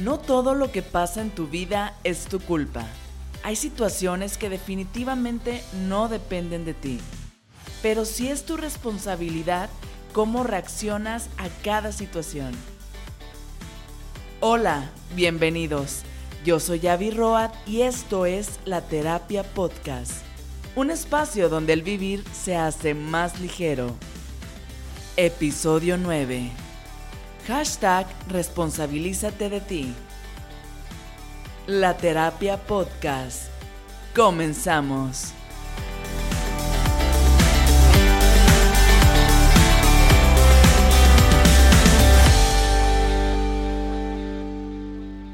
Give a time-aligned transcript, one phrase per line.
[0.00, 2.86] No todo lo que pasa en tu vida es tu culpa.
[3.42, 7.00] Hay situaciones que definitivamente no dependen de ti.
[7.82, 9.68] Pero sí es tu responsabilidad
[10.14, 12.52] cómo reaccionas a cada situación.
[14.40, 16.00] Hola, bienvenidos.
[16.46, 20.12] Yo soy Avi Roat y esto es La Terapia Podcast.
[20.76, 23.94] Un espacio donde el vivir se hace más ligero.
[25.18, 26.69] Episodio 9.
[27.50, 29.92] Hashtag responsabilízate de ti.
[31.66, 33.50] La terapia podcast.
[34.14, 35.32] Comenzamos.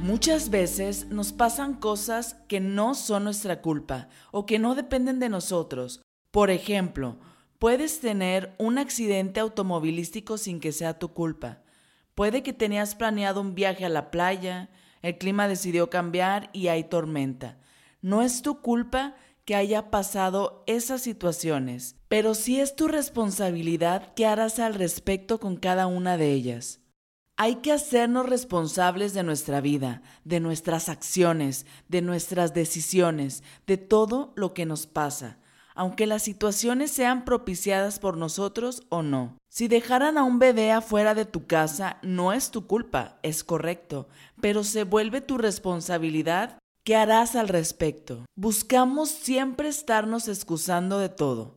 [0.00, 5.28] Muchas veces nos pasan cosas que no son nuestra culpa o que no dependen de
[5.28, 6.00] nosotros.
[6.30, 7.18] Por ejemplo,
[7.58, 11.65] puedes tener un accidente automovilístico sin que sea tu culpa.
[12.16, 14.70] Puede que tenías planeado un viaje a la playa,
[15.02, 17.58] el clima decidió cambiar y hay tormenta.
[18.00, 19.14] No es tu culpa
[19.44, 25.56] que haya pasado esas situaciones, pero sí es tu responsabilidad qué harás al respecto con
[25.56, 26.80] cada una de ellas.
[27.36, 34.32] Hay que hacernos responsables de nuestra vida, de nuestras acciones, de nuestras decisiones, de todo
[34.36, 35.36] lo que nos pasa
[35.76, 39.36] aunque las situaciones sean propiciadas por nosotros o no.
[39.48, 44.08] Si dejaran a un bebé afuera de tu casa, no es tu culpa, es correcto,
[44.40, 46.58] pero se vuelve tu responsabilidad.
[46.82, 48.24] ¿Qué harás al respecto?
[48.34, 51.56] Buscamos siempre estarnos excusando de todo.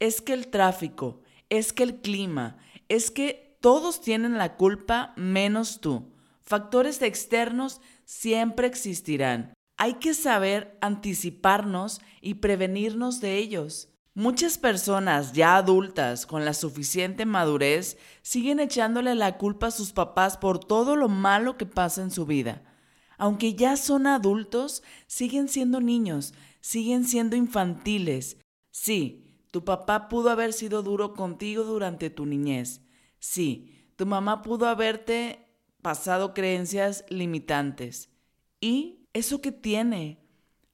[0.00, 5.80] Es que el tráfico, es que el clima, es que todos tienen la culpa menos
[5.80, 6.12] tú.
[6.42, 13.88] Factores externos siempre existirán hay que saber anticiparnos y prevenirnos de ellos.
[14.14, 20.38] Muchas personas ya adultas con la suficiente madurez siguen echándole la culpa a sus papás
[20.38, 22.62] por todo lo malo que pasa en su vida.
[23.18, 28.38] Aunque ya son adultos, siguen siendo niños, siguen siendo infantiles.
[28.70, 32.80] Sí, tu papá pudo haber sido duro contigo durante tu niñez.
[33.18, 35.46] Sí, tu mamá pudo haberte
[35.82, 38.15] pasado creencias limitantes.
[38.60, 40.18] ¿Y ¿Eso que tiene?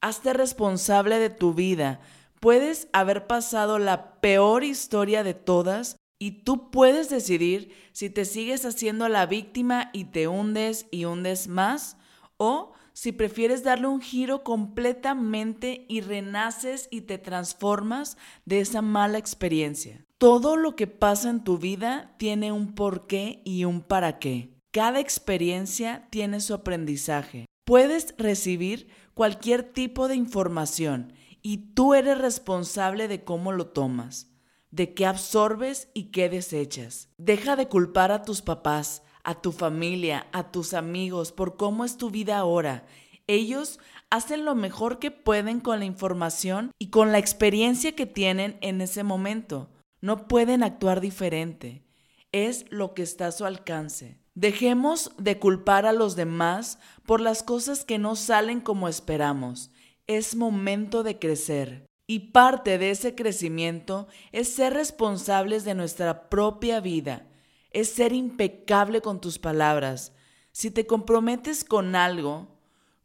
[0.01, 2.01] Hazte responsable de tu vida.
[2.41, 8.65] Puedes haber pasado la peor historia de todas y tú puedes decidir si te sigues
[8.65, 11.97] haciendo la víctima y te hundes y hundes más
[12.37, 19.19] o si prefieres darle un giro completamente y renaces y te transformas de esa mala
[19.19, 20.05] experiencia.
[20.19, 24.59] Todo lo que pasa en tu vida tiene un porqué y un para qué.
[24.73, 27.47] Cada experiencia tiene su aprendizaje.
[27.65, 31.13] Puedes recibir cualquier tipo de información
[31.43, 34.31] y tú eres responsable de cómo lo tomas,
[34.71, 37.09] de qué absorbes y qué desechas.
[37.19, 41.97] Deja de culpar a tus papás, a tu familia, a tus amigos por cómo es
[41.97, 42.85] tu vida ahora.
[43.29, 43.79] Ellos
[44.11, 48.81] hacen lo mejor que pueden con la información y con la experiencia que tienen en
[48.81, 49.71] ese momento.
[50.01, 51.85] No pueden actuar diferente.
[52.33, 54.22] Es lo que está a su alcance.
[54.35, 59.71] Dejemos de culpar a los demás por las cosas que no salen como esperamos.
[60.07, 61.87] Es momento de crecer.
[62.07, 67.29] Y parte de ese crecimiento es ser responsables de nuestra propia vida.
[67.71, 70.13] Es ser impecable con tus palabras.
[70.51, 72.49] Si te comprometes con algo,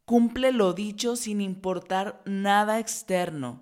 [0.05, 3.61] cumple lo dicho sin importar nada externo.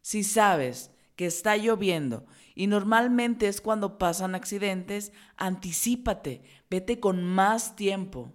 [0.00, 7.76] Si sabes que está lloviendo y normalmente es cuando pasan accidentes, anticípate, vete con más
[7.76, 8.32] tiempo.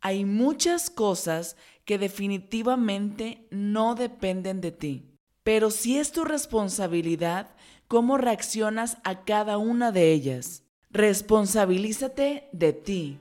[0.00, 5.10] Hay muchas cosas que definitivamente no dependen de ti,
[5.42, 7.54] pero sí es tu responsabilidad
[7.86, 10.64] cómo reaccionas a cada una de ellas.
[10.88, 13.18] Responsabilízate de ti.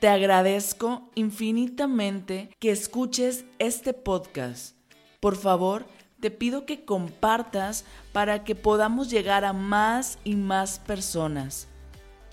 [0.00, 4.76] Te agradezco infinitamente que escuches este podcast.
[5.18, 5.86] Por favor,
[6.24, 7.84] te pido que compartas
[8.14, 11.68] para que podamos llegar a más y más personas.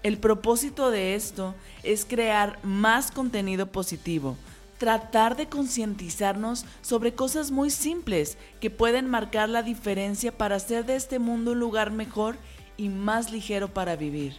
[0.01, 4.37] El propósito de esto es crear más contenido positivo,
[4.77, 10.95] tratar de concientizarnos sobre cosas muy simples que pueden marcar la diferencia para hacer de
[10.95, 12.37] este mundo un lugar mejor
[12.77, 14.37] y más ligero para vivir.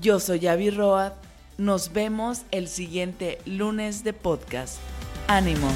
[0.00, 1.14] Yo soy Avi Road,
[1.56, 4.78] nos vemos el siguiente lunes de podcast.
[5.26, 5.68] Ánimo.